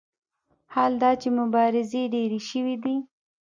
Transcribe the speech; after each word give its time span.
حال 0.73 0.93
دا 1.01 1.11
چې 1.21 1.29
مبارزې 1.39 2.03
ډېرې 2.13 2.39
شوې 2.49 2.75
دي. 2.83 2.95